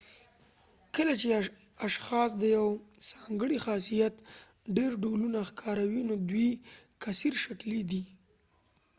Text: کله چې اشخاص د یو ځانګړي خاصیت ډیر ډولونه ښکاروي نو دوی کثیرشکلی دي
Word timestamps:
کله 0.95 1.13
چې 1.21 1.27
اشخاص 1.87 2.29
د 2.37 2.43
یو 2.57 2.67
ځانګړي 3.09 3.57
خاصیت 3.65 4.13
ډیر 4.77 4.91
ډولونه 5.03 5.39
ښکاروي 5.49 6.03
نو 6.09 6.15
دوی 6.29 6.49
کثیرشکلی 7.03 7.81
دي 7.89 8.03